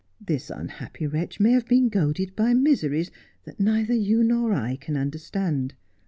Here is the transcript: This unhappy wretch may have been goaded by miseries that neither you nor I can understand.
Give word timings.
This 0.19 0.49
unhappy 0.49 1.05
wretch 1.05 1.39
may 1.39 1.51
have 1.51 1.67
been 1.67 1.87
goaded 1.87 2.35
by 2.35 2.55
miseries 2.55 3.11
that 3.43 3.59
neither 3.59 3.93
you 3.93 4.23
nor 4.23 4.51
I 4.51 4.75
can 4.75 4.97
understand. 4.97 5.75